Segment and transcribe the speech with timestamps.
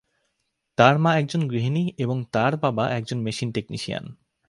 [0.77, 4.05] তাঁর মা একজন গৃহিণী এবং তাঁর বাবা একজন মেশিন টেকনিশিয়ান।